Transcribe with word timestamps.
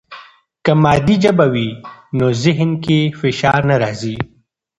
که 0.65 0.71
مادي 0.83 1.15
ژبه 1.23 1.45
وي، 1.53 1.67
نو 2.17 2.25
ذهن 2.43 2.71
کې 2.83 2.99
فشار 3.19 3.61
نه 3.69 3.75
راځي. 3.81 4.15